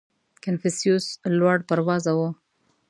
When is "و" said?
2.17-2.19